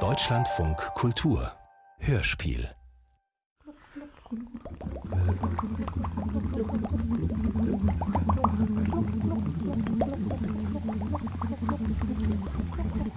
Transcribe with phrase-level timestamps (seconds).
[0.00, 1.50] Deutschlandfunk Kultur
[1.98, 2.68] Hörspiel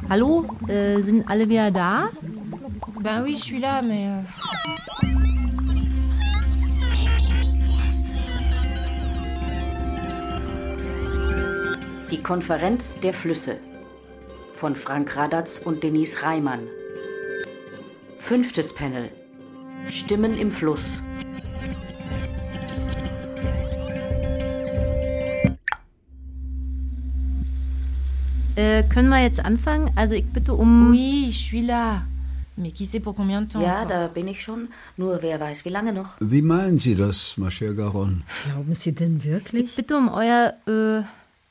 [0.10, 2.10] Hallo, äh, sind alle wieder da?
[3.04, 4.08] Ben oui, je suis là, mais.
[4.08, 4.22] euh,
[12.12, 13.58] Die Konferenz der Flüsse
[14.60, 16.60] von Frank Radatz und Denise Reimann.
[18.20, 19.10] Fünftes Panel.
[19.88, 21.02] Stimmen im Fluss.
[28.58, 29.90] Äh, können wir jetzt anfangen?
[29.96, 30.92] Also ich bitte um...
[30.92, 32.02] Oui, je suis là.
[32.58, 34.68] Mais qui sait pour combien de temps Ja, da bin ich schon.
[34.98, 36.10] Nur wer weiß, wie lange noch.
[36.20, 38.24] Wie meinen Sie das, ma chère Garonne?
[38.44, 39.64] Glauben Sie denn wirklich?
[39.70, 41.04] Ich bitte um euer äh,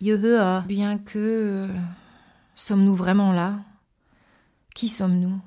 [0.05, 0.65] Gehör.
[0.69, 1.19] Bien que.
[1.19, 1.69] euh,
[2.61, 3.61] Sommes-nous vraiment là
[4.75, 5.39] Qui sommes-nous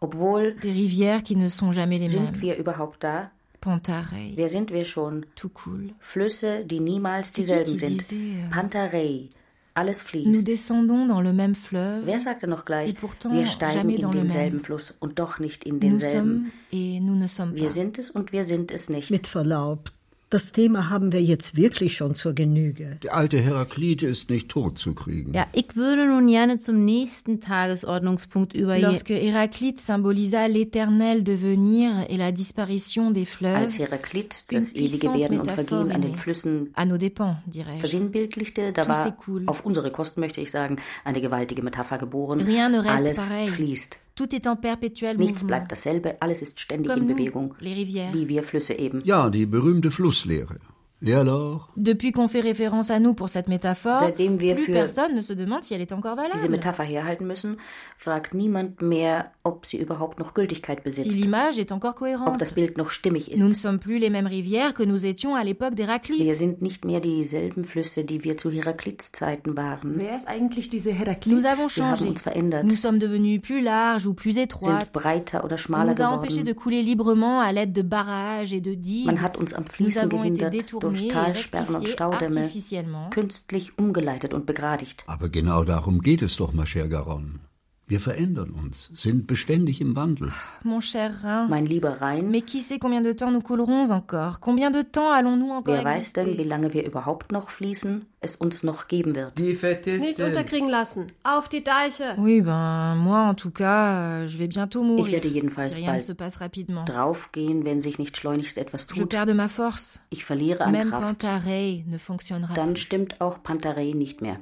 [0.00, 2.40] Obwohl, Des rivières qui ne sont jamais les sind mêmes.
[2.40, 3.30] wir überhaupt da?
[3.60, 5.24] Pantarei, Wer sind wir schon?
[5.36, 5.94] tout cool.
[6.00, 7.96] Flüsse, die niemals dieselben sind.
[7.98, 8.14] disait,
[8.44, 9.30] euh, Pantarei.
[9.76, 10.44] Alles Nous fließt.
[10.46, 12.04] descendons dans le même fleuve.
[12.04, 14.64] Wer sagte noch gleich, Et pourtant wir steigen jamais in dans le denselben même.
[14.64, 16.20] Fluss und doch nicht in Nous denselben?
[16.22, 17.74] sommes et nous ne sommes Wir pas.
[17.74, 19.10] sind es und wir sind es nicht.
[19.10, 19.90] Mit Verlaub,
[20.34, 22.98] das Thema haben wir jetzt wirklich schon zur Genüge.
[23.04, 25.32] Der alte Heraklite ist nicht tot zu kriegen.
[25.32, 28.82] Ja, ich würde nun gerne zum nächsten Tagesordnungspunkt übergehen.
[28.88, 35.38] Lorsque Héraclite symbolisa l'éternel devenir et la disparition des fleuves, Als Heraklit das ewige Werden
[35.40, 36.16] und Vergehen an den.
[36.16, 37.36] Flüssen à nos dépens,
[37.78, 39.46] versinnbildlichte, da war s'écoule.
[39.46, 42.40] auf unsere Kosten, möchte ich sagen, eine gewaltige Metapher geboren.
[42.40, 43.48] Rien ne reste Alles pareil.
[43.50, 43.98] fließt.
[44.14, 45.48] Tout est en perpétuel Nichts mouvement.
[45.48, 47.54] bleibt dasselbe, alles ist ständig Comme in Bewegung.
[47.60, 48.12] les rivières.
[48.14, 49.02] Wie wir Flüsse eben.
[49.04, 50.58] Ja, die berühmte Flusslehre.
[51.06, 51.70] Et alors?
[51.76, 55.20] Depuis qu'on fait référence à nous pour cette métaphore, Seitdem wir plus für personne ne
[55.20, 56.48] se demande si elle est encore diese valable.
[56.50, 57.56] Metapher herhalten müssen,
[57.98, 61.12] fragt niemand mehr, ob sie überhaupt noch Gültigkeit Si besitzt.
[61.20, 62.38] l'image est encore Ob cohérente.
[62.38, 63.38] das Bild noch stimmig ist.
[63.38, 66.24] Nous ne sommes plus les mêmes rivières que nous étions à l'époque d'Héraclite.
[66.24, 69.98] Wir sind nicht mehr dieselben Flüsse, die wir zu Heraklits Zeiten waren.
[69.98, 71.34] Wer ist eigentlich diese Heraklit?
[71.34, 72.08] Nous avons Wir haben changé.
[72.08, 74.90] uns verändert, Nous sommes devenus plus larges ou plus sind étroites.
[74.92, 76.54] breiter oder schmaler nous a empêchés de geworden.
[76.62, 79.04] couler librement à l'aide de barrages et de digues.
[79.06, 83.10] Man hat uns am Nous Fließen avons été gehindert durch et Talsperren und rectifiés Staudämme,
[83.10, 85.04] künstlich umgeleitet und begradigt.
[85.06, 87.40] Aber genau darum geht es doch, ma chère Garonne.
[87.86, 90.32] Wir verändern uns, sind beständig im Wandel.
[90.62, 91.50] Mon cher Rhin.
[91.50, 95.10] Mein lieber Rhein, Mais qui sait combien de temps nous coulerons encore Combien de temps
[95.12, 99.14] allons-nous encore wer weiß denn, wie lange wir überhaupt noch fließen, es uns noch geben
[99.14, 99.36] wird.
[99.36, 101.08] Die Fette Nicht unterkriegen lassen.
[101.24, 102.14] Auf die Deiche.
[102.16, 105.04] Oui, ben, moi, en tout cas, euh, je vais bientôt mourir.
[105.06, 106.86] Ich werde jedenfalls si ne bald se passe rapidement.
[106.88, 109.10] Draufgehen, wenn sich nicht schleunigst etwas Je tut.
[109.10, 110.00] perds de ma force.
[110.08, 111.02] Ich verliere an Même Kraft.
[111.20, 114.38] Pantarei ne fonctionnera Dann stimmt auch Pantarei nicht mehr.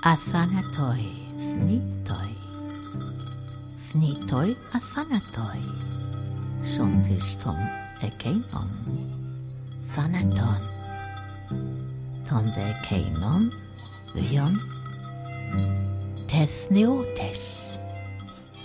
[0.00, 1.04] Athanatoi,
[1.42, 2.32] snitoi.
[3.88, 5.62] Snitoi, athanatoi.
[6.62, 7.60] Suntiston,
[8.02, 8.70] ekeinon.
[9.94, 10.62] Thanaton.
[12.28, 13.50] Tonde ekeinon,
[14.14, 14.60] vion.
[16.28, 17.62] Tesneotes.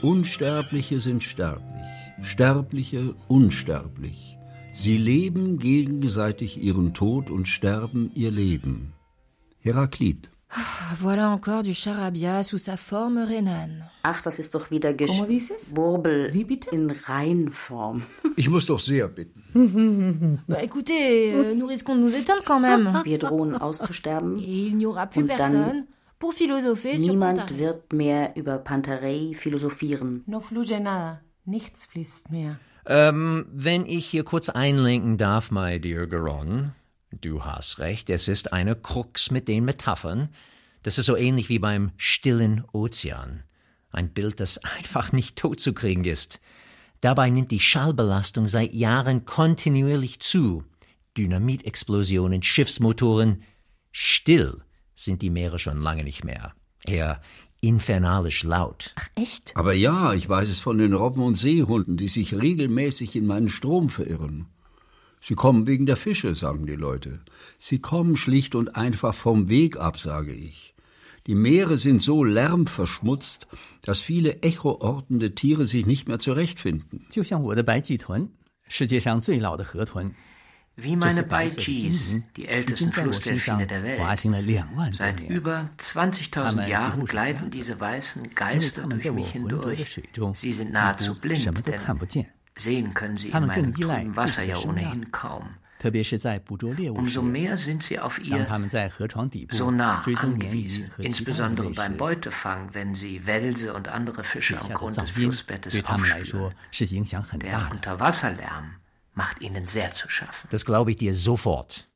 [0.01, 1.67] Unsterbliche sind sterblich,
[2.21, 4.37] Sterbliche unsterblich.
[4.73, 8.93] Sie leben gegenseitig ihren Tod und sterben ihr Leben.
[9.59, 10.29] Heraklit.
[10.99, 13.83] Voilà encore du charabia sous sa forme rhénane.
[14.03, 14.93] Ach, das ist doch wieder?
[14.93, 16.69] Geschwurbel Wie bitte?
[16.73, 18.03] in Reinform.
[18.37, 19.43] Ich muss doch sehr bitten.
[20.47, 23.01] Bah écoutez, euh, nous risquons de nous éteindre quand même.
[23.05, 24.37] Wir drohen auszusterben.
[24.39, 25.85] Et il n'y aura plus Und dann personne
[26.19, 27.57] pour philosopher sur Niemand Pantarei.
[27.59, 30.23] wird mehr über Pantarei philosophieren.
[30.27, 31.19] No fluye nada.
[31.45, 32.57] Nichts fließt mehr.
[32.85, 36.73] Ähm, wenn ich hier kurz einlenken darf, my dear Garonne,
[37.11, 40.29] du hast recht, es ist eine Krux mit den Metaphern.
[40.83, 43.43] Das ist so ähnlich wie beim stillen Ozean.
[43.91, 46.39] Ein Bild, das einfach nicht totzukriegen ist.
[47.01, 50.63] Dabei nimmt die Schallbelastung seit Jahren kontinuierlich zu.
[51.17, 53.43] Dynamitexplosionen, Schiffsmotoren.
[53.91, 54.63] Still
[54.95, 56.53] sind die Meere schon lange nicht mehr.
[56.85, 57.21] Eher
[57.61, 58.93] infernalisch laut.
[59.15, 63.25] Echt Aber ja, ich weiß es von den Robben und Seehunden, die sich regelmäßig in
[63.25, 64.47] meinen Strom verirren.
[65.27, 67.19] Sie kommen wegen der Fische, sagen die Leute.
[67.57, 70.73] Sie kommen schlicht und einfach vom Weg ab, sage ich.
[71.25, 73.45] Die Meere sind so lärmverschmutzt,
[73.81, 77.05] dass viele echoortende Tiere sich nicht mehr zurechtfinden.
[80.77, 83.99] Wie meine Baijis, die ältesten Flussdelfine der Welt.
[84.93, 90.01] Seit über 20.000 Jahren gleiten diese weißen Geister durch mich hindurch.
[90.35, 91.81] Sie sind nahezu blind, denn
[92.56, 95.10] sehen können sie 他 in 们更 meinem 依赖 trüben 自 Wasser 己的 ja 声浪 ohnehin
[95.10, 95.42] kaum.
[95.78, 101.92] 特别是在捕捉猎物时 Umso，mehr sind sie auf 当 ihr 他们在河床底部 Sonar 追踪鲶鱼 angewiesen, 和其他的 insbesondere 类 beim
[101.92, 101.96] 食。
[101.98, 105.32] Beutefang, wenn sie Welse und andere 水 Fische 下 am 的 Grund 噪 des 音
[105.32, 106.24] Flussbettes 对他们来 aufspüren.
[106.24, 107.76] 说是影响很 Der 大的。
[107.76, 108.76] Unterwasserlärm
[109.14, 110.48] macht ihnen sehr zu schaffen.
[110.50, 111.88] Das glaube ich dir sofort.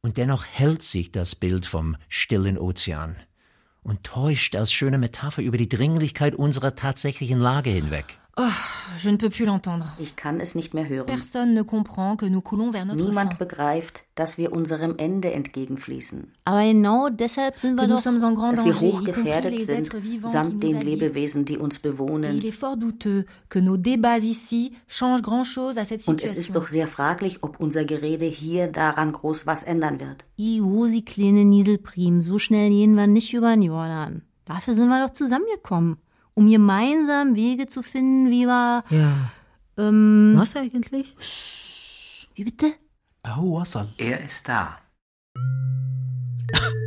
[0.00, 3.16] Und dennoch hält sich das Bild vom stillen Ozean
[3.82, 8.18] und täuscht als schöne Metapher über die Dringlichkeit unserer tatsächlichen Lage hinweg.
[8.35, 8.41] Oh,
[8.97, 9.85] je ne peux plus l'entendre.
[9.99, 11.05] Ich kann es nicht mehr hören.
[11.05, 13.37] Personne ne comprend que nous coulons vers notre Niemand fin.
[13.37, 16.33] begreift, dass wir unserem Ende entgegenfließen.
[16.45, 19.67] Aber genau deshalb sind wir Que nous doch, en grand Dass wir danger, hochgefährdet les
[19.67, 20.83] sind, êtres vivants qui samt nous den habitent.
[21.01, 22.41] Lebewesen, die uns il bewohnen.
[22.43, 26.53] est fort douteux que nos débats ici changent grand-chose à cette Und es ist situation.
[26.55, 30.25] doch sehr fraglich, ob unser Gerede hier daran groß was ändern wird.
[30.39, 34.23] I, Rosi, kleine Nieselprim, so schnell gehen wir nicht über den Jordan.
[34.45, 35.97] Dafür sind wir doch zusammengekommen,
[36.33, 38.83] um gemeinsam Wege zu finden, wie wir.
[38.89, 39.31] Ja.
[39.77, 41.15] Ähm, Was eigentlich?
[42.35, 42.73] Wie bitte?
[43.97, 44.77] Er ist da.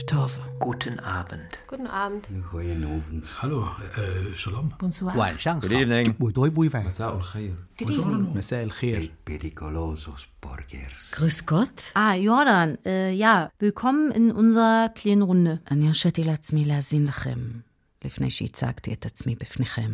[0.00, 0.40] Graf Torf.
[0.60, 1.58] Guten Abend.
[1.66, 2.26] Guten Abend.
[2.50, 3.42] Guten Abend.
[3.42, 4.72] Hallo, äh, Shalom.
[4.78, 5.12] Bonsoir.
[5.12, 5.40] Guten Abend.
[5.62, 6.18] Guten Abend.
[6.18, 7.68] Guten Abend.
[7.76, 8.34] Guten Abend.
[8.34, 11.10] Guten Burgers.
[11.12, 11.92] Grüß Gott.
[11.94, 15.60] Ah, Jordan, äh, ja, willkommen in unserer kleinen Runde.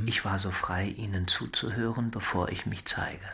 [0.06, 3.26] Ich war so frei, Ihnen zuzuhören, bevor ich mich zeige.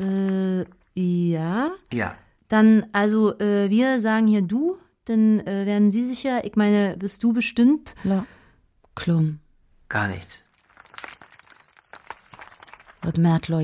[0.00, 0.64] Äh,
[0.94, 1.70] ja?
[1.92, 2.16] Ja.
[2.48, 7.22] Dann, also äh, wir sagen hier du, dann äh, werden Sie sicher, ich meine, wirst
[7.22, 7.94] du bestimmt.
[8.04, 8.26] La.
[8.94, 9.40] Klum.
[9.88, 10.42] Gar nichts.
[13.06, 13.60] Und מעט לא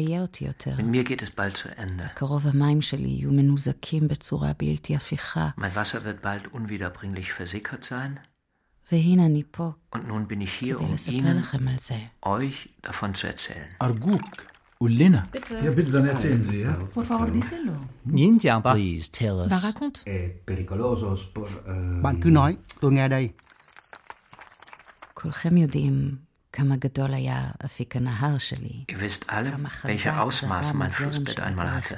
[0.84, 2.11] Mir geht es bald zu Ende.
[5.56, 8.20] Mein Wasser wird bald unwiederbringlich versickert sein.
[9.90, 11.44] Und nun bin ich hier, um Ihnen,
[12.23, 13.69] euch davon zu erzählen.
[13.81, 14.51] ארגוק.
[14.82, 15.23] Ulena.
[15.32, 15.55] Bitte.
[15.64, 16.73] Ja, bitte, dann erzählen Sie, ja?
[16.94, 17.75] Por favor, díselo.
[18.05, 19.50] Ninja, please tell us.
[19.52, 20.00] Bà raconte.
[20.06, 21.49] Eh, pericolosos por...
[21.67, 22.02] Uh...
[22.02, 23.29] Bạn cứ nói, tôi nghe đây.
[25.14, 26.17] כולכם יודעים
[26.52, 28.37] כמה גדול היה אפיק הנהר
[28.88, 29.52] Ihr wisst alle,
[29.84, 31.96] welche Ausmaße mein Flussbett einmal hatte,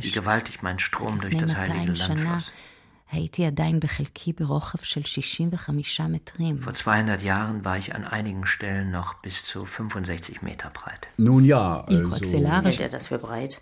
[0.00, 2.52] wie gewaltig mein Strom durch das heilige Land floss.
[3.13, 6.59] הייתי עדיין בחלקי ברוחב של 65 מטרים.
[6.63, 11.07] Vor 200 Jahren war ich an einigen Stellen noch bis zu 65 Meter breit.
[11.17, 12.15] Nun ja, Ich also.
[12.15, 12.65] Axelare.
[12.65, 13.61] Hält er das für breit?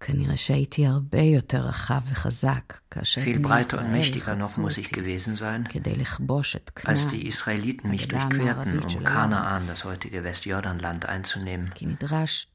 [0.00, 4.60] כנראה שהייתי הרבה יותר רחב וחזק כאשר Viel בני breiter und ישראל mächtiger noch חצו
[4.60, 8.40] muss ich אותי gewesen sein, כדי לכבוש את als die כנען, Israeliten mich הגדה durchquerten,
[8.40, 9.06] המערבית um של הים.
[9.06, 11.70] Kanaan, das heutige Westjordanland, einzunehmen.
[11.74, 12.46] כי נדרש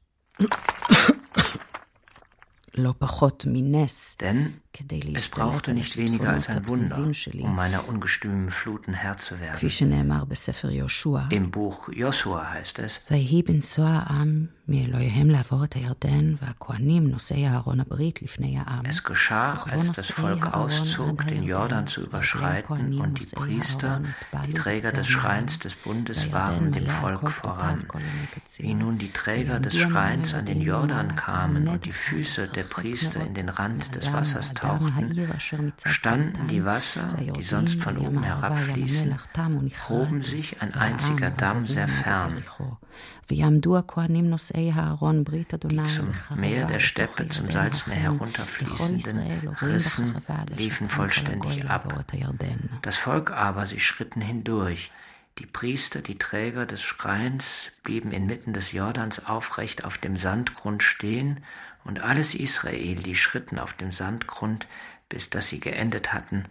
[2.74, 4.26] לא פחות מנס Denn
[4.67, 4.67] כדי
[5.15, 7.11] es brauchte nicht weniger als ein Wunder,
[7.41, 9.57] um meiner ungestümen Fluten Herr zu werden.
[11.31, 13.01] Im Buch Joshua heißt es,
[18.85, 24.01] es geschah, als das Volk auszog, den Jordan zu überschreiten, und die Priester,
[24.45, 27.85] die Träger des Schreins des Bundes, waren dem Volk voran.
[28.57, 33.25] Wie nun die Träger des Schreins an den Jordan kamen und die Füße der Priester
[33.25, 39.15] in den Rand des Wassers untertauchten, standen die Wasser, die sonst von oben herabfließen,
[39.89, 42.43] hoben sich ein einziger Damm sehr fern,
[43.29, 43.43] die
[45.83, 50.15] zum Meer der Steppe, zum Salzmeer herunterfließenden Rissen
[50.55, 52.05] liefen vollständig ab.
[52.81, 54.91] Das Volk aber, sie schritten hindurch,
[55.39, 61.39] die Priester, die Träger des Schreins, blieben inmitten des Jordans aufrecht auf dem Sandgrund stehen
[61.89, 64.67] und alles Israel, die schritten auf dem Sandgrund,
[65.09, 66.45] bis dass sie geendet hatten,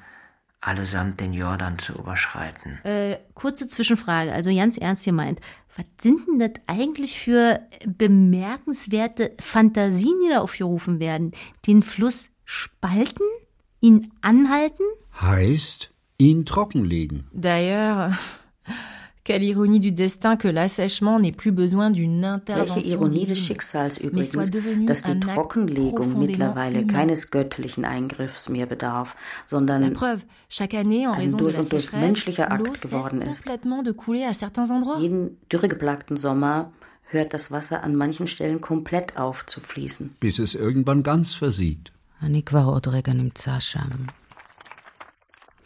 [0.60, 2.80] allesamt den Jordan zu überschreiten.
[2.82, 5.40] Äh, kurze Zwischenfrage, also ganz ernst gemeint.
[5.76, 11.30] Was sind denn das eigentlich für bemerkenswerte Fantasien, die da aufgerufen werden?
[11.68, 13.22] Den Fluss spalten?
[13.80, 14.82] Ihn anhalten?
[15.20, 17.28] Heißt, ihn trockenlegen.
[17.32, 18.12] D'ailleurs,
[19.28, 22.76] Quelle ironie du destin que l'assèchement n'ait plus besoin d'une intervention.
[22.76, 24.50] Welche Ironie des Schicksals übrigens,
[24.86, 30.22] dass die Trockenlegung mittlerweile keines göttlichen Eingriffs mehr bedarf, sondern preuve,
[30.72, 33.44] année, en ein durch und durch menschlicher Akt geworden ist.
[34.98, 36.72] Jeden dürregeplagten Sommer
[37.10, 40.16] hört das Wasser an manchen Stellen komplett auf zu fließen.
[40.20, 41.92] Bis es irgendwann ganz versiegt.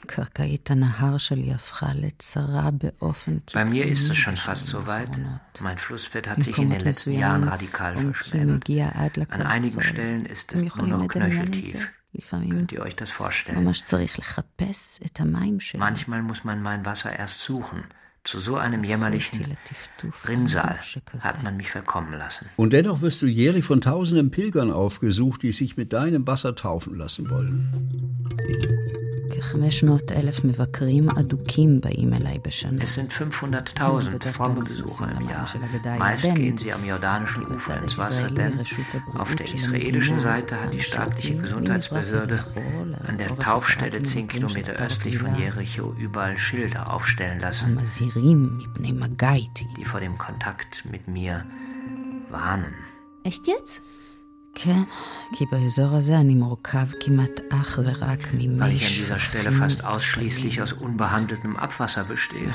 [0.07, 5.09] קרקעית הנהר שלי הפכה לצרה באופן Bei mir ist es schon בשנים fast so weit.
[5.09, 5.62] האחרונות.
[5.62, 8.45] Mein Flussbett hat sich in den במקומות letzten מסוים, Jahren radikal עומקי verschmälert.
[8.55, 9.83] מגיע עד An einigen לקרסול.
[9.83, 11.74] Stellen ist אתם es nur יכולים noch לדמיין את זה?
[11.74, 12.15] knöcheltief.
[12.15, 13.55] לפעמים Könnt ihr euch das vorstellen?
[13.59, 15.79] ממש צריך לחפש את המים שלי.
[15.81, 17.83] Manchmal muss man mein Wasser erst suchen,
[18.33, 19.55] Zu so einem jämmerlichen
[20.27, 20.77] Rinnsal
[21.27, 22.45] hat man mich verkommen lassen.
[22.57, 26.93] Und dennoch wirst du jährlich von tausenden Pilgern aufgesucht, die sich mit deinem Wasser taufen
[26.95, 27.57] lassen wollen.
[29.41, 32.83] כ-500 מבקרים אדוקים bאים אליי בשנה.
[32.83, 35.47] Es sind 500.000 fromme Besucher im Jahr.
[35.97, 38.59] Meist gehen sie am jordanischen Ufer ins Wasser, denn
[39.15, 42.43] auf der israelischen Seite hat die staatliche Gesundheitsbehörde
[43.07, 50.17] an der Taufstelle 10 Kilometer östlich von Jericho überall Schilder aufstellen lassen, die vor dem
[50.17, 51.45] Kontakt mit mir
[52.29, 52.74] warnen.
[53.24, 53.83] Echt jetzt?
[54.55, 54.83] כן,
[55.33, 59.69] כי באזור הזה אני מורכב כמעט אך ורק Weil ממי ich an dieser Stelle שפכים
[59.69, 62.53] fast ausschließlich aus unbehandeltem Abwasser bestehe.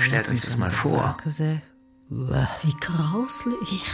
[0.00, 1.14] Stellt euch das mal vor.
[1.18, 1.58] כזה.
[2.10, 3.84] Wie grauslich.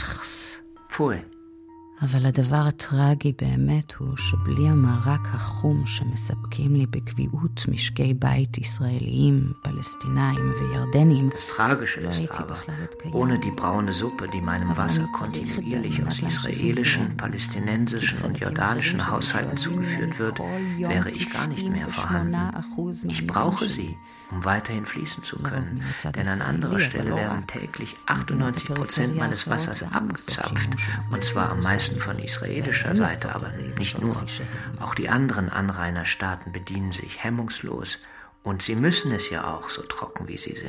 [0.88, 1.22] Pfui.
[2.02, 10.52] אבל הדבר הטרגי באמת הוא שבלי המרק החום שמספקים לי בקביעות משקי בית ישראליים, פלסטינאים
[10.60, 12.56] וירדנים, Das Tragische ist aber,
[13.12, 20.18] ohne die braune Suppe, die meinem Wasser kontinuierlich aus israelischen, palästinensischen und jordanischen Haushalten zugeführt
[20.18, 20.38] wird,
[20.78, 22.40] wäre ich gar nicht mehr vorhanden.
[23.08, 23.96] Ich brauche sie,
[24.31, 25.83] um weiterhin fließen zu können,
[26.15, 30.69] denn an anderer Stelle werden täglich 98 Prozent meines Wassers abgezapft,
[31.09, 34.25] und zwar am meisten von israelischer Seite, aber nicht nur.
[34.79, 37.97] Auch die anderen Anrainerstaaten bedienen sich hemmungslos,
[38.43, 40.65] und sie müssen es ja auch, so trocken wie sie sind.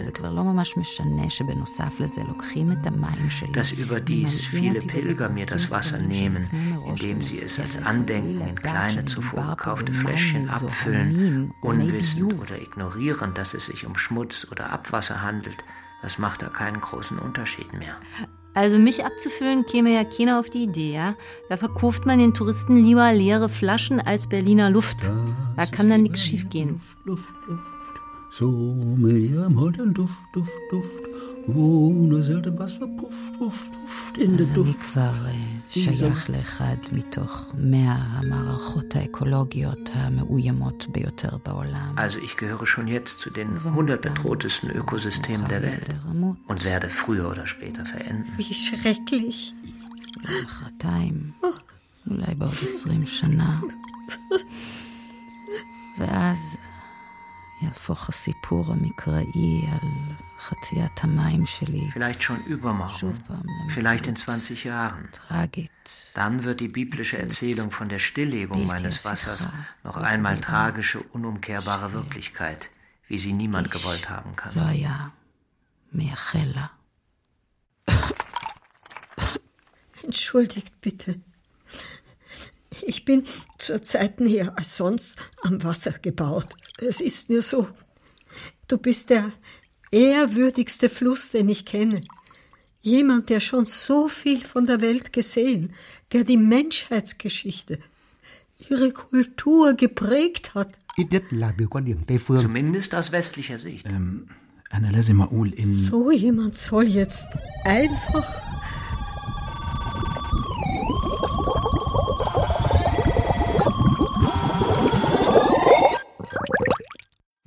[3.54, 6.50] Dass überdies viele Pilger mir das Wasser nehmen,
[6.86, 13.54] indem sie es als Andenken in kleine zuvor gekaufte Fläschchen abfüllen, unwissend oder ignorieren, dass
[13.54, 15.64] es sich um Schmutz oder Abwasser handelt,
[16.02, 17.96] das macht da keinen großen Unterschied mehr.
[18.54, 21.14] Also mich abzufüllen käme ja keiner auf die Idee, ja?
[21.48, 25.10] Da verkauft man den Touristen lieber leere Flaschen als Berliner Luft.
[25.56, 26.80] Da kann dann nichts schiefgehen.
[28.30, 28.50] So
[28.96, 30.50] mit ihrem holden Duft, Duft,
[31.47, 34.81] Duft, ohne selten was verpufft, Duft, Duft in אז den אני Duft.
[34.81, 35.33] כבר אה,
[35.69, 41.93] שייך לאחד מתוך מאה המערכות האקולוגיות המאוימות ביותר בעולם.
[41.97, 45.87] Also ich gehöre schon jetzt zu den 100 bedrohtesten Ökosystemen der Welt
[46.47, 48.29] und werde früher oder später verenden.
[48.37, 49.53] Wie schrecklich.
[50.43, 51.31] מחרתיים,
[52.11, 53.55] אולי בעוד עשרים שנה.
[55.99, 56.37] ואז
[57.61, 59.89] יהפוך הסיפור המקראי על
[60.39, 63.13] חציית המים שלי Vielleicht schon übermorgen,
[63.73, 65.09] vielleicht in 20 Jahren.
[66.13, 69.47] Dann wird die biblische Erzählung von der Stilllegung meines Wassers
[69.83, 72.69] noch einmal tragische, unumkehrbare Wirklichkeit,
[73.07, 74.53] wie sie niemand gewollt haben kann.
[74.55, 75.07] לא היה
[75.93, 76.65] מייחל לה.
[80.03, 81.19] Entschuldigt bitte.
[82.80, 83.24] Ich bin
[83.58, 86.48] zur zurzeit näher als sonst am Wasser gebaut.
[86.78, 87.68] Es ist nur so.
[88.68, 89.32] Du bist der
[89.90, 92.00] ehrwürdigste Fluss, den ich kenne.
[92.80, 95.74] Jemand, der schon so viel von der Welt gesehen,
[96.12, 97.78] der die Menschheitsgeschichte,
[98.68, 100.72] ihre Kultur geprägt hat.
[102.40, 103.86] Zumindest aus westlicher Sicht.
[103.86, 104.28] Ähm,
[105.66, 107.26] So jemand soll jetzt
[107.64, 108.26] einfach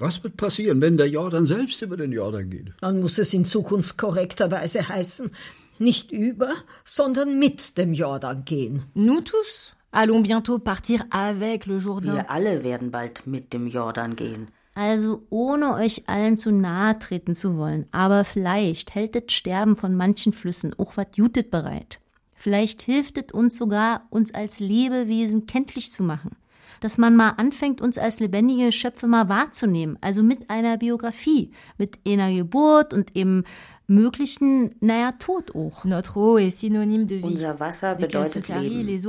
[0.05, 2.73] Was wird passieren, wenn der Jordan selbst über den Jordan geht?
[2.79, 5.31] Dann muss es in Zukunft korrekterweise heißen,
[5.79, 6.51] nicht über,
[6.83, 8.83] sondern mit dem Jordan gehen.
[8.93, 12.13] Nous tous allons bientôt partir avec le Jourdain.
[12.13, 14.49] Wir alle werden bald mit dem Jordan gehen.
[14.75, 19.95] Also ohne euch allen zu nahe treten zu wollen, aber vielleicht hält das Sterben von
[19.95, 21.99] manchen Flüssen auch was Jutet bereit.
[22.35, 26.35] Vielleicht hilft es uns sogar, uns als Lebewesen kenntlich zu machen.
[26.81, 31.99] Dass man mal anfängt, uns als lebendige Geschöpfe mal wahrzunehmen, also mit einer Biografie, mit
[32.05, 33.43] einer Geburt und eben
[33.87, 35.85] möglichen, naja, Tod auch.
[35.85, 37.23] Notre eau est synonyme de vie.
[37.23, 38.99] Unser Wasser bedeutet Leben.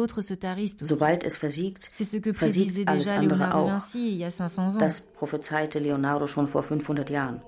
[0.81, 1.91] Sobald es versiegt,
[2.35, 3.71] versiegt alles andere auch.
[3.71, 4.79] Vinci il y a 500 ans.
[4.79, 7.43] Das prophezeite Leonardo schon vor 500 Jahren.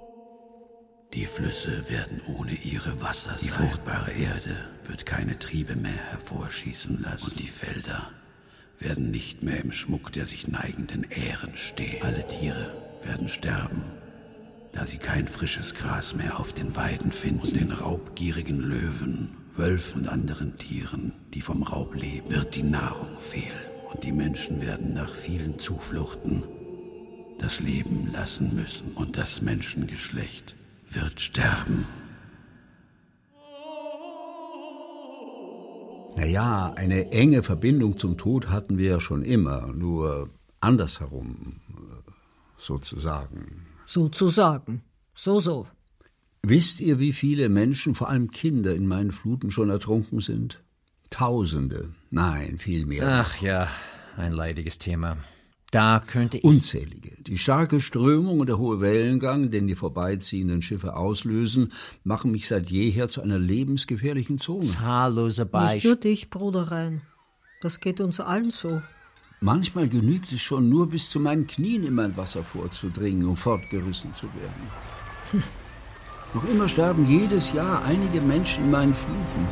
[1.15, 3.39] Die Flüsse werden ohne ihre Wasser sein.
[3.43, 4.57] Die fruchtbare Erde
[4.87, 7.31] wird keine Triebe mehr hervorschießen lassen.
[7.31, 8.11] Und die Felder
[8.81, 12.03] werden nicht mehr im Schmuck der sich neigenden Ähren stehen.
[12.03, 13.83] Alle Tiere werden sterben,
[14.73, 17.47] da sie kein frisches Gras mehr auf den Weiden finden.
[17.47, 23.21] Und den raubgierigen Löwen, Wölfen und anderen Tieren, die vom Raub leben, wird die Nahrung
[23.21, 23.59] fehlen.
[23.93, 26.45] Und die Menschen werden nach vielen Zufluchten
[27.39, 28.93] das Leben lassen müssen.
[28.95, 30.55] Und das Menschengeschlecht
[30.93, 31.87] wird sterben.
[36.19, 41.61] Naja, eine enge Verbindung zum Tod hatten wir ja schon immer, nur andersherum,
[42.59, 43.67] sozusagen.
[43.87, 44.83] Sozusagen.
[45.15, 45.69] So, so.
[46.43, 50.61] Wisst ihr, wie viele Menschen, vor allem Kinder, in meinen Fluten schon ertrunken sind?
[51.09, 51.91] Tausende.
[52.11, 53.07] Nein, viel mehr.
[53.07, 53.69] Ach ja,
[54.17, 55.19] ein leidiges Thema.
[55.71, 56.45] Da könnte ich.
[56.45, 57.13] Unzählige.
[57.23, 61.73] Die starke Strömung und der hohe Wellengang, den die vorbeiziehenden Schiffe auslösen,
[62.05, 64.65] machen mich seit jeher zu einer lebensgefährlichen Zone.
[64.65, 65.97] Zahllose Nicht nur Beispiele.
[65.97, 67.03] dich, Bruder Rhein.
[67.61, 68.81] Das geht uns allen so.
[69.41, 74.15] Manchmal genügt es schon nur bis zu meinen Knien in mein Wasser vorzudringen, um fortgerissen
[74.15, 74.71] zu werden.
[75.33, 75.43] Hm.
[76.35, 79.49] Noch immer sterben jedes Jahr einige Menschen in meinen Fluten.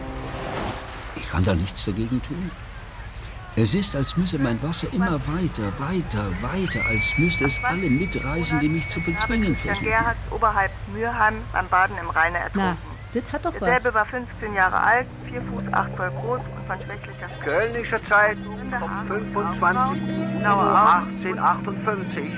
[1.16, 2.50] Ich kann da nichts dagegen tun.
[3.58, 8.60] Es ist, als müsse mein Wasser immer weiter, weiter, weiter, als müsste es alle mitreißen,
[8.60, 9.86] die mich zu bezwingen Herr versuchen.
[9.86, 12.76] Gerhardt oberhalb Mürheim beim Baden im Rheine ertrunken.
[13.14, 13.60] Das hat doch was.
[13.60, 18.58] Derselbe war 15 Jahre alt, 4 Fuß 8 Zoll groß und von schwächlicher Kölnische Zeitung
[18.78, 20.42] vom 25.
[20.42, 22.30] Januar 1858.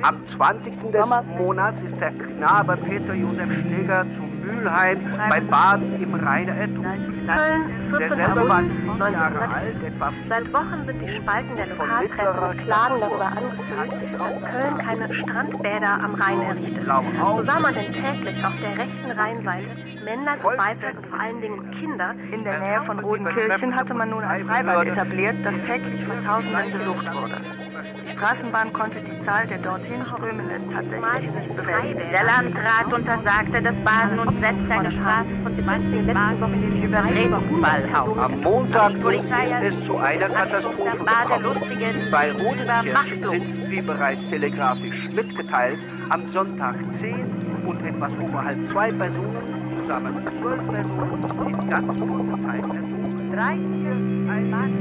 [0.00, 0.72] Am 20.
[0.90, 7.26] des Monats ist der Knabe Peter Josef Schläger zu Mülheim bei Baden im Rheine ertrunken.
[7.26, 7.98] Köln, 14.
[7.98, 13.00] Derselbe war 7 Jahre alt, etwa Seit Wochen sind die Spalten der Lokalpresse mit Klagen
[13.00, 16.84] darüber angefüllt, dass Köln keine Strandbäder am Rhein errichtet.
[16.84, 19.66] So sah man denn täglich auf der rechten Rheinseite
[20.04, 22.14] Männlein und Weiblein und vor allen Dingen Kinder.
[22.32, 26.72] In der Nähe von Rodenkirchen hatte man nun ein Freibad etabliert, das täglich von Tausenden
[26.72, 27.59] besucht wurde.
[27.82, 32.10] Die Straßenbahn konnte die Zahl der dorthin strömenden tatsächlich nicht bewältigen.
[32.12, 38.18] Der Landrat untersagte das Baden und setzte eine Straße von dem letzten Wochenende Überredungsball auf.
[38.18, 39.32] Am Montag ist
[39.62, 42.10] es zu einer Katastrophe gekommen.
[42.10, 47.24] Bei Rodenkirchen sind, wie bereits telegrafisch mitgeteilt, am Sonntag 10
[47.66, 53.32] und etwas oberhalb zwei Personen, zusammen 12 Personen, in ganz kurzer Zeit ertrunken.
[53.32, 53.92] Drei, vier,
[54.32, 54.72] ein Mann.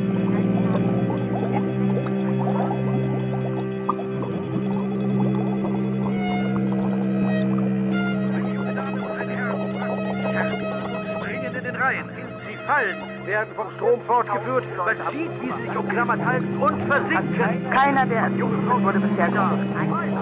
[13.29, 14.63] Werden vom Strom fortgeführt.
[14.77, 17.69] Man sieht, wie sie sich umklammert halten und versinken.
[17.69, 19.73] Keiner der Ersuchten wurde bisher gefunden.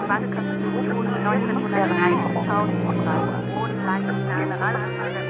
[0.06, 0.58] Badeköpfe
[1.24, 2.88] 1910.000
[4.38, 5.28] Generalanzahl der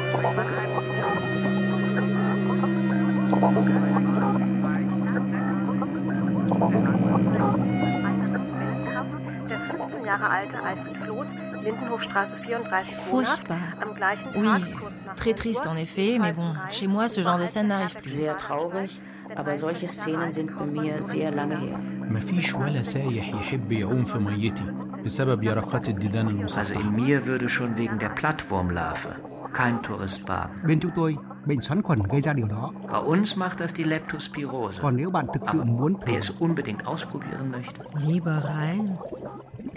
[9.49, 13.58] Der 15 Jahre alte Alfred Floth, Lindenhofstraße 34 Furchtbar.
[13.82, 17.22] am gleichen Oui, Tag, kurz nach très triste en effet, mais bon, chez moi, ce
[17.22, 18.14] genre de scène n'arrive plus.
[18.16, 19.02] Sehr traurig,
[19.36, 21.78] aber solche Szenen sind bei mir sehr lange her.
[22.10, 24.64] مفيش ولا سايح يحب يعوم في ميتي
[25.06, 29.16] بسبب يرقات الديدان Also المسطحة in mir würde schon wegen der Plattwurmlarve
[29.54, 30.56] kein Tourist baden.
[30.68, 32.72] Bên chúng tôi, bệnh xoắn khuẩn gây ra điều đó.
[32.92, 34.82] Bei uns macht das die Leptospirose.
[34.82, 38.96] Còn nếu bạn thực sự muốn thử Wer es unbedingt ausprobieren möchte, Lieber Rhein,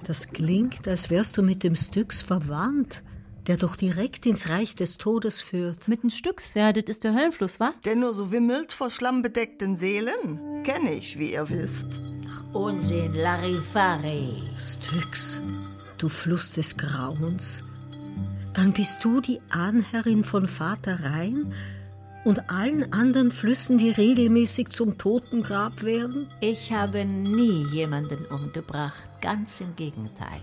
[0.08, 3.04] das klingt, als wärst du mit dem Styx verwandt,
[3.48, 5.88] der doch direkt ins Reich des Todes führt.
[5.88, 7.74] Mit dem Styx, ja, das ist der Höllenfluss, wa?
[7.86, 10.64] Der nur so wimmelt vor schlammbedeckten Seelen?
[10.64, 12.02] Kenn ich, wie ihr wisst.
[12.54, 14.44] Unsinn, Larifari.
[14.58, 15.42] Styx,
[15.98, 17.64] du Fluss des Grauens.
[18.54, 21.54] Dann bist du die Ahnherrin von Vater Rhein
[22.26, 26.28] und allen anderen Flüssen, die regelmäßig zum Totengrab werden?
[26.42, 30.42] Ich habe nie jemanden umgebracht, ganz im Gegenteil.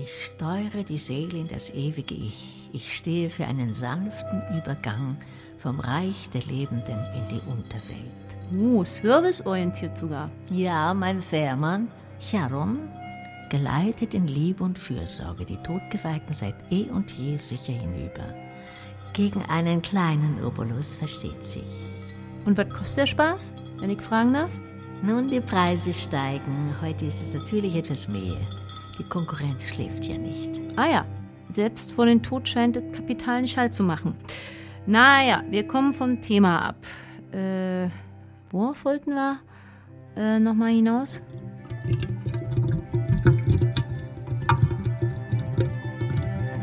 [0.00, 2.70] Ich steuere die Seele in das ewige Ich.
[2.72, 5.16] Ich stehe für einen sanften Übergang
[5.58, 8.26] vom Reich der Lebenden in die Unterwelt.
[8.56, 10.30] Oh, serviceorientiert sogar.
[10.50, 11.88] Ja, mein Fährmann,
[12.20, 12.88] Charon,
[13.50, 18.34] geleitet in Liebe und Fürsorge die Todgeweihten seit eh und je sicher hinüber.
[19.12, 21.64] Gegen einen kleinen Obolus versteht sich.
[22.44, 24.50] Und was kostet der Spaß, wenn ich fragen darf?
[25.02, 26.74] Nun, die Preise steigen.
[26.80, 28.36] Heute ist es natürlich etwas mehr.
[28.98, 30.50] Die Konkurrenz schläft ja nicht.
[30.76, 31.06] Ah ja,
[31.48, 34.14] selbst vor den Tod scheint das Kapital nicht Halt zu machen.
[34.86, 36.76] Naja, wir kommen vom Thema ab.
[37.32, 37.88] Äh,
[38.50, 39.38] worauf wollten wir
[40.16, 41.22] äh, nochmal hinaus?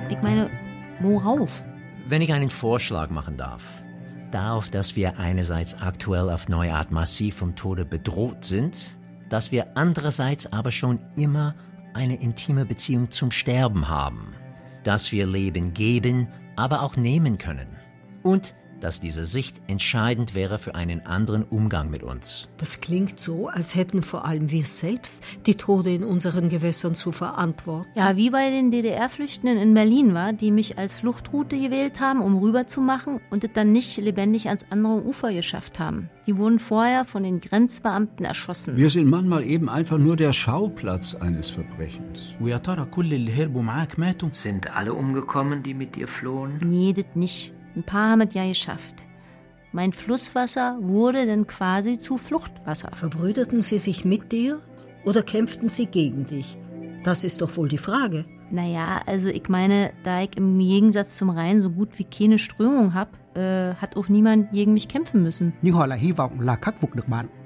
[0.10, 0.50] Ich meine,
[1.02, 1.64] worauf?
[2.08, 3.83] Wenn ich einen Vorschlag machen darf.
[4.34, 8.90] Darauf, dass wir einerseits aktuell auf neue Art massiv vom Tode bedroht sind,
[9.30, 11.54] dass wir andererseits aber schon immer
[11.94, 14.34] eine intime Beziehung zum Sterben haben,
[14.84, 17.78] dass wir Leben geben, aber auch nehmen können.
[18.24, 22.50] Und dass diese Sicht entscheidend wäre für einen anderen Umgang mit uns.
[22.58, 27.14] Das klingt so, als hätten vor allem wir selbst die Tode in unseren Gewässern zu
[27.14, 27.88] verantworten.
[27.96, 32.38] Ja, wie bei den DDR-Flüchtenden in Berlin war, die mich als Fluchtroute gewählt haben, um
[32.38, 36.10] rüberzumachen und es dann nicht lebendig ans andere Ufer geschafft haben.
[36.28, 38.76] Die wurden vorher von den Grenzbeamten erschossen.
[38.76, 42.36] Wir sind manchmal eben einfach nur der Schauplatz eines Verbrechens.
[44.34, 46.60] Sind alle umgekommen, die mit dir flohen?
[46.62, 47.54] Nee, das nicht.
[47.76, 48.96] Ein paar haben es ja geschafft.
[49.72, 52.92] Mein Flusswasser wurde dann quasi zu Fluchtwasser.
[52.96, 54.62] Verbrüderten sie sich mit dir
[55.04, 56.58] oder kämpften sie gegen dich?
[57.04, 58.26] Das ist doch wohl die Frage.
[58.52, 62.94] Naja, also ich meine, da ich im Gegensatz zum Rhein so gut wie keine Strömung
[62.94, 65.54] habe, äh, hat auch niemand gegen mich kämpfen müssen.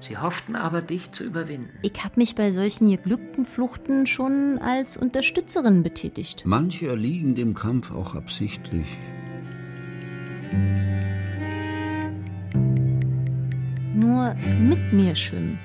[0.02, 1.70] Sie hofften aber, dich zu überwinden.
[1.82, 6.44] Ich habe mich bei solchen geglückten Fluchten schon als Unterstützerin betätigt.
[6.46, 8.98] Manche erliegen dem Kampf auch absichtlich.
[13.95, 15.59] Nur mit mir schwimmen,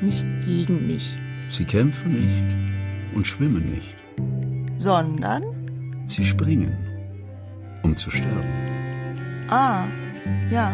[0.00, 1.16] nicht gegen mich.
[1.50, 3.94] Sie kämpfen nicht und schwimmen nicht.
[4.76, 5.42] Sondern?
[6.08, 6.72] Sie springen,
[7.82, 8.52] um zu sterben.
[9.48, 9.84] Ah,
[10.50, 10.72] ja.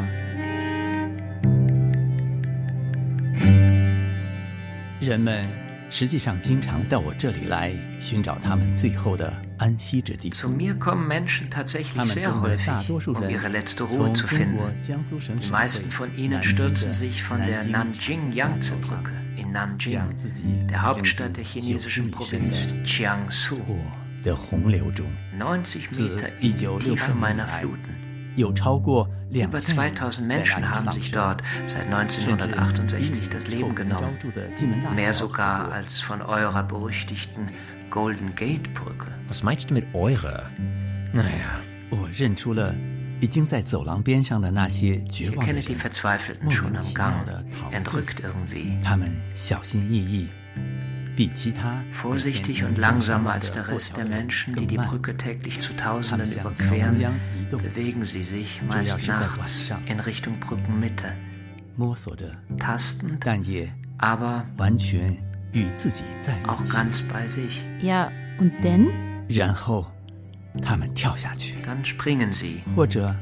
[5.05, 5.47] 人们
[5.91, 9.48] 实际上经常到我这里来寻找他们最后的安息之地。
[10.32, 14.60] zu mir kommen Menschen tatsächlich sehr häufig, um ihre letzte Ruhe zu finden.
[15.42, 20.02] Die meisten von ihnen stürzen sich von der Nanjing-Yangtze-Brücke in Nanjing,
[20.70, 23.58] der Hauptstadt der chinesischen Provinz Jiangsu.
[25.38, 27.96] 90 Meter in die Tiefe meiner Fluten.
[29.32, 34.18] Über 2000 Menschen haben sich dort seit 1968 das Leben genommen.
[34.96, 37.50] Mehr sogar als von eurer berüchtigten
[37.90, 39.08] Golden Gate Brücke.
[39.28, 40.50] Was meinst du mit eure?
[41.14, 41.60] Naja,
[45.20, 47.26] ich kenne die Verzweifelten schon am Gang,
[47.72, 48.78] entrückt irgendwie.
[51.92, 57.20] Vorsichtig und langsamer als der Rest der Menschen, die die Brücke täglich zu Tausenden überqueren,
[57.52, 61.12] bewegen sie sich meist nachts in Richtung Brückenmitte,
[62.58, 63.26] tastend,
[63.98, 64.46] aber
[65.52, 67.64] 与自己在一起。
[67.82, 68.10] Ja,
[68.40, 68.90] und denn?
[69.28, 69.86] 然后
[70.62, 72.62] 他们跳下去，Dann springen sie.
[72.76, 73.16] 或者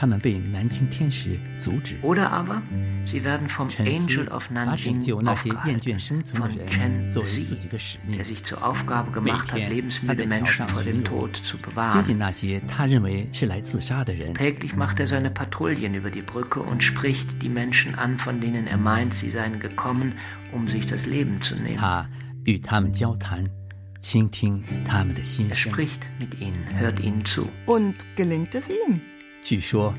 [0.00, 1.96] 他们被南京天使阻止。
[2.02, 2.60] Oder aber
[3.06, 7.40] sie werden vom 沉思 Angel of 把拯 Nanjing 救那些厌 aufgehalten, 倦生存的 von 人 Chen 作为自
[7.40, 11.04] Zi, 己的使命 der。sich zur Aufgabe gemacht hat, 每天他 lebensmüde 在桥 Menschen 上 vor 巡 dem
[11.04, 12.02] 逻 Tod zu 接 bewahren.
[12.02, 14.34] 近那些他认为是来自杀的人。
[14.34, 18.66] Täglich macht er seine Patrouillen über die Brücke und spricht die Menschen an, von denen
[18.66, 20.12] er meint, sie seien gekommen,
[20.52, 21.78] um sich das Leben zu nehmen.
[21.78, 22.06] 他
[22.44, 23.44] 与他们交谈，
[24.00, 25.72] 倾听他们的心 Er 声。
[25.72, 27.48] spricht mit ihnen, hört ihnen zu.
[27.66, 29.00] Und gelingt es ihm?
[29.42, 29.94] 据说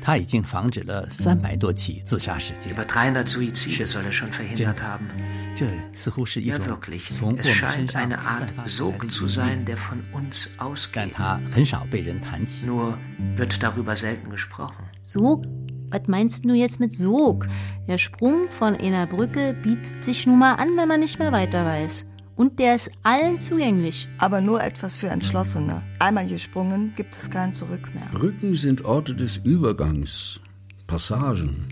[0.00, 2.74] 他已经防止了三百多起自杀事件。
[2.74, 5.08] Über 300 Suizide soll er schon verhindert haben.
[5.56, 7.06] 这似乎是一 Ja, 种 wirklich.
[7.08, 9.76] 从我 Es 们身 scheint 上 eine 散 Art 发出来的 Sog zu 引 sein, 力， der
[9.76, 11.10] von uns 但 ausgeht.
[11.12, 12.66] 他很少被人谈起。
[12.66, 12.98] Nur
[13.36, 14.84] wird darüber selten gesprochen.
[15.02, 15.44] Sog?
[15.90, 17.46] Was meinst du jetzt mit Sog?
[17.86, 21.64] Der Sprung von einer Brücke bietet sich nun mal an, wenn man nicht mehr weiter
[21.64, 22.04] weiß.
[22.39, 24.07] Und der ist allen zugänglich.
[24.17, 25.83] Aber nur etwas für Entschlossene.
[25.99, 28.07] Einmal gesprungen, gibt es kein Zurück mehr.
[28.13, 30.39] Brücken sind Orte des Übergangs,
[30.87, 31.67] Passagen,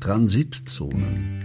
[0.00, 1.44] Transitzonen.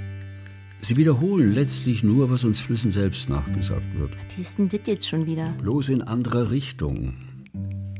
[0.81, 4.13] Sie wiederholen letztlich nur, was uns Flüssen selbst nachgesagt wird.
[4.25, 5.49] Was hieß denn das jetzt schon wieder?
[5.61, 7.13] Bloß in anderer Richtung.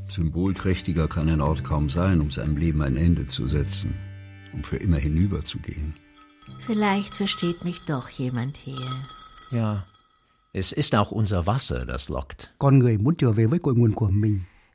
[0.10, 3.94] Symbolträchtiger kann ein Ort kaum sein, um seinem Leben ein Ende zu setzen,
[4.52, 5.94] um für immer hinüberzugehen.
[6.62, 8.82] Vielleicht versteht mich doch jemand hier.
[9.52, 9.86] ja.
[10.58, 12.54] Es ist auch unser Wasser, das lockt.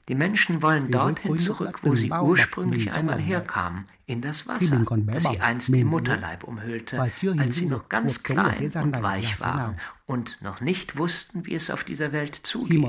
[0.09, 5.41] Die Menschen wollen dorthin zurück, wo sie ursprünglich einmal herkamen, in das Wasser, das sie
[5.41, 10.99] einst yếu Mutterleib umhüllte, als sie noch ganz klein und weich waren und noch nicht
[10.99, 12.85] wussten, wie es auf dieser Welt zugeht,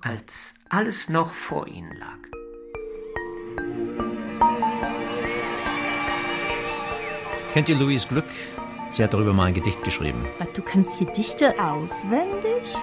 [0.00, 2.18] als alles noch vor ihnen lag.
[7.52, 8.26] Kennt ihr Louise Glück?
[8.90, 10.24] Sie hat darüber mal ein Gedicht geschrieben.
[10.38, 12.74] Was, du kannst Gedichte Auswendig?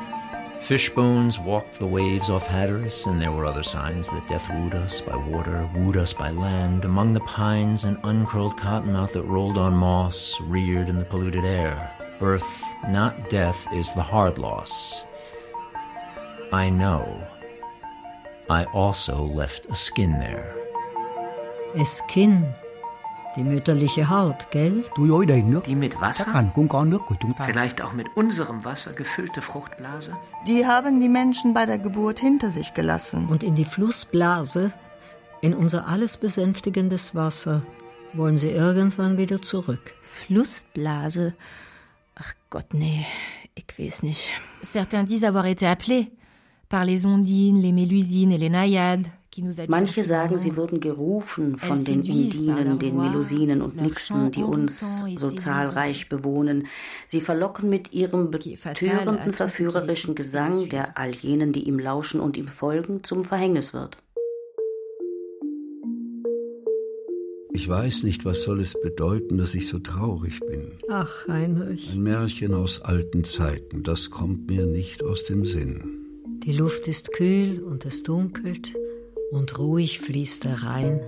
[0.61, 4.99] Fishbones walked the waves off Hatteras, and there were other signs that death wooed us
[4.99, 6.85] by water, wooed us by land.
[6.85, 11.91] Among the pines, an uncurled cottonmouth that rolled on moss, reared in the polluted air.
[12.19, 15.05] Birth, not death, is the hard loss.
[16.51, 17.21] I know.
[18.49, 20.55] I also left a skin there.
[21.75, 22.53] A Kinn,
[23.35, 24.83] die mütterliche Haut, gell?
[24.97, 26.51] Die mit Wasser,
[27.45, 30.13] vielleicht auch mit unserem Wasser gefüllte Fruchtblase?
[30.47, 33.27] Die haben die Menschen bei der Geburt hinter sich gelassen.
[33.27, 34.71] Und in die Flussblase
[35.45, 37.61] In unser alles besänftigendes Wasser
[38.13, 39.93] wollen sie irgendwann wieder zurück.
[40.01, 41.35] Flussblase.
[42.15, 43.05] Ach Gott, nee,
[43.53, 44.31] ich weiß nicht.
[44.63, 46.11] Certains disent avoir été appelés
[46.67, 49.05] par les Ondines, les Mélusines et les Naïades.
[49.67, 54.83] Manche sagen, sie wurden gerufen von den Undinen, den Melusinen und Nixen, die uns
[55.17, 56.67] so zahlreich bewohnen.
[57.07, 62.47] Sie verlocken mit ihrem betörenden, verführerischen Gesang, der all jenen, die ihm lauschen und ihm
[62.47, 63.97] folgen, zum Verhängnis wird.
[67.51, 70.73] Ich weiß nicht, was soll es bedeuten, dass ich so traurig bin.
[70.89, 71.93] Ach, Heinrich.
[71.93, 76.05] Ein Märchen aus alten Zeiten, das kommt mir nicht aus dem Sinn.
[76.43, 78.75] Die Luft ist kühl und es dunkelt
[79.32, 81.00] und ruhig fließt der Rhein.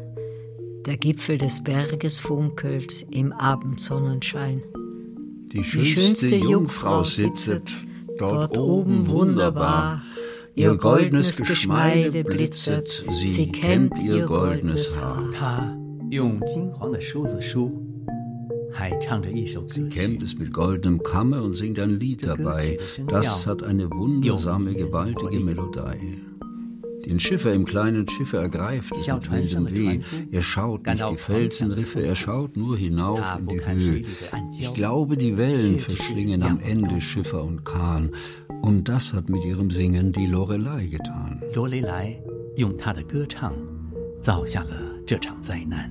[0.86, 4.62] Der Gipfel des Berges funkelt im Abendsonnenschein.
[5.52, 7.70] Die schönste, Die schönste Jungfrau sitzet
[8.18, 10.02] dort oben wunderbar.
[10.54, 15.22] Ihr goldenes Geschmeide blitzet, sie kämmt ihr goldenes Haar.
[15.32, 15.78] 她
[16.10, 17.70] 用金黄的梳子梳，
[18.70, 22.78] 还唱着一首歌 Sie kämmt es mit goldenem Kamme und singt ein Lied dabei.
[23.08, 26.18] Das hat eine wundersame, gewaltige Melodie.
[27.06, 30.00] Den Schiffer im kleinen Schiffe ergreift es mit wildem Weh.
[30.30, 34.04] Er schaut nicht die Felsenriffe, er schaut nur hinauf in die Höhe.
[34.58, 38.10] Ich glaube, die Wellen verschlingen am Ende Schiffer und Kahn.
[38.62, 41.40] Und das hat mit ihrem Singen die Lorelei getan.
[41.54, 42.16] 罗雷莱
[42.56, 43.52] 用她的歌唱
[44.20, 45.90] 造下了这场灾难。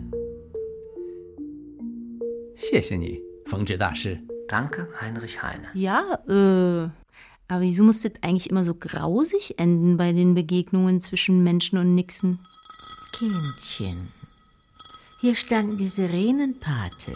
[2.56, 4.18] 谢谢你，冯直大师。
[4.48, 5.68] Danke, Heinrich Heine.
[5.74, 6.90] Ja, äh,
[7.49, 11.95] aber wieso muss das eigentlich immer so grausig enden bei den Begegnungen zwischen Menschen und
[11.95, 12.39] Nixen?
[13.13, 14.09] Kindchen,
[15.21, 17.13] hier stand die Sirenenpate.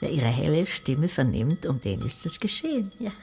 [0.00, 2.92] Wer ihre helle Stimme vernimmt, um den ist es geschehen.
[2.98, 3.12] Ja.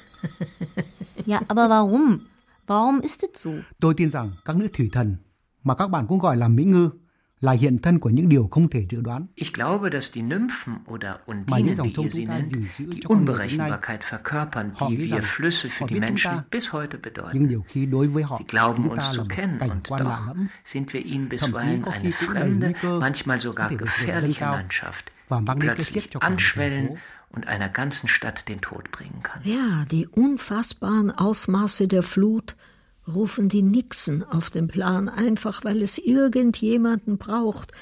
[1.25, 2.27] Ja, aber warum?
[2.67, 3.53] Warum ist das so?
[3.79, 5.15] Tôi tin rằng các nữ thủy thần
[5.63, 6.89] mà các bạn cũng gọi là mỹ ngư
[7.43, 9.25] là hiện thân của những điều không thể dự đoán.
[9.35, 14.97] Ich glaube, dass die Nymphen oder Undinen, wie ihr sie nennt, die Unberechenbarkeit verkörpern, die
[14.97, 17.33] wir Flüsse für die Menschen ta, bis heute bedeuten.
[17.33, 21.05] nhưng nhiều khi đối với họ Sie glauben uns zu kennen und doch sind wir
[21.05, 26.97] ihnen bisweilen eine fremde, manchmal sogar gefährliche Landschaft, die plötzlich anschwellen
[27.35, 29.41] und einer ganzen Stadt den Tod bringen kann.
[29.43, 32.55] Ja, die unfassbaren Ausmaße der Flut
[33.07, 37.73] rufen die Nixen auf den Plan, einfach weil es irgendjemanden braucht,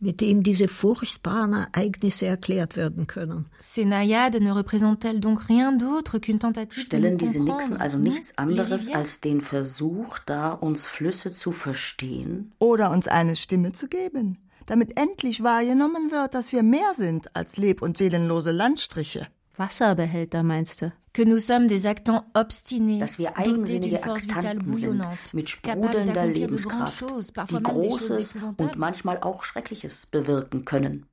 [0.00, 3.46] mit dem diese furchtbaren Ereignisse erklärt werden können.
[3.76, 12.52] Ne Stellen diese Nixen also nichts anderes als den Versuch dar, uns Flüsse zu verstehen?
[12.58, 17.56] Oder uns eine Stimme zu geben, damit endlich wahrgenommen wird, dass wir mehr sind als
[17.56, 19.26] leb- und seelenlose Landstriche.
[19.60, 20.92] Wasserbehälter meinst du?
[21.12, 27.04] que nous sommes des actants obstinés, dass wir eigensinnige Aktanten sind, mit sprudelnder Lebenskraft,
[27.50, 31.06] die Großes und manchmal auch Schreckliches bewirken können.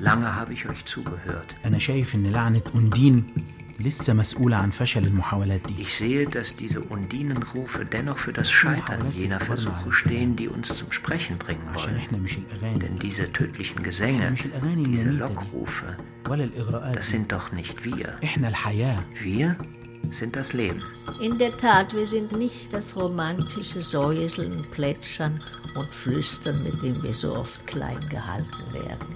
[0.00, 1.48] Lange habe ich euch zugehört.
[3.79, 6.81] أنا شايف إن لعنة أوندين لسه مسؤولة عن فشل المحاولات دي Ich sehe, dass diese
[6.81, 11.97] Undinenrufe dennoch für das Scheitern jener Versuche stehen, die uns zum Sprechen bringen عشان wollen.
[11.97, 16.95] إحنا مش الأغاني Denn diese tödlichen Gesänge, مش الأغاني diese المميتة دي Lockrufe, ولا الإغراءات
[16.95, 18.23] das دي sind doch nicht wir.
[18.23, 19.55] إحنا الحياة Wir
[20.03, 20.81] sind das Leben.
[21.21, 25.39] In der Tat, wir sind nicht das romantische Säuseln, Plätschern
[25.75, 29.07] und Flüstern, mit dem wir so oft klein gehalten werden.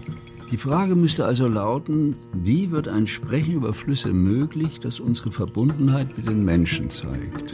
[0.50, 6.16] Die Frage müsste also lauten, wie wird ein Sprechen über Flüsse möglich, das unsere Verbundenheit
[6.16, 7.52] mit den Menschen zeigt,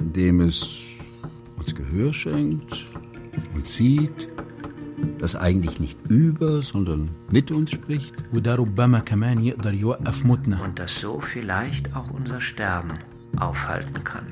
[0.00, 0.78] indem es
[1.58, 2.86] uns Gehör schenkt
[3.54, 4.28] und sieht,
[5.18, 8.14] das eigentlich nicht über, sondern mit uns spricht.
[10.64, 12.98] Und das so vielleicht auch unser Sterben
[13.38, 14.26] aufhalten kann.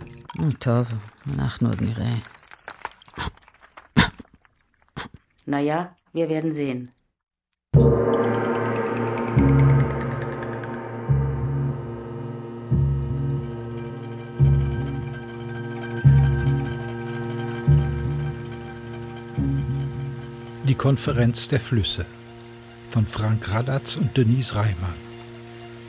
[5.44, 6.95] Na ja, wir werden sehen.
[20.64, 22.06] Die Konferenz der Flüsse
[22.90, 24.94] von Frank Radatz und Denise Reimann.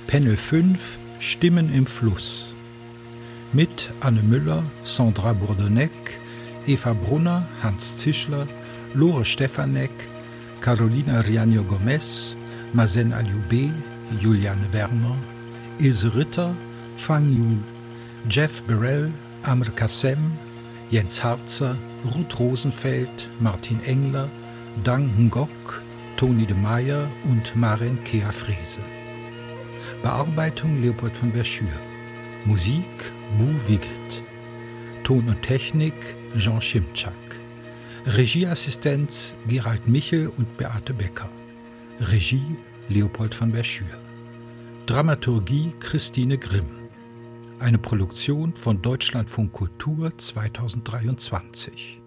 [0.07, 0.77] Panel 5
[1.19, 2.49] Stimmen im Fluss.
[3.53, 5.91] Mit Anne Müller, Sandra Bourdoneck,
[6.67, 8.45] Eva Brunner, Hans Zischler,
[8.93, 9.91] Lore Stefanek,
[10.67, 12.35] Carolina Rianio Gomez,
[12.73, 13.71] Mazen Alioube,
[14.19, 15.15] Juliane Werner,
[15.79, 16.53] Ilse Ritter,
[16.97, 17.55] Fang Yu,
[18.27, 19.09] Jeff Burrell,
[19.43, 20.17] Amr Kassem,
[20.91, 21.77] Jens Harzer,
[22.13, 24.27] Ruth Rosenfeld, Martin Engler,
[24.83, 25.81] Dang Ngok,
[26.17, 28.81] Toni de Meyer und Maren Kea Frese.
[30.03, 31.79] Bearbeitung Leopold von Verschür.
[32.43, 34.21] Musik Bu Wiggett.
[35.05, 35.93] Ton und Technik
[36.35, 37.26] Jean Schimczak.
[38.07, 41.29] Regieassistenz Gerald Michel und Beate Becker.
[41.99, 42.55] Regie
[42.87, 43.85] Leopold van Verschür.
[44.85, 46.69] Dramaturgie Christine Grimm.
[47.59, 52.01] Eine Produktion von Deutschlandfunk Kultur 2023.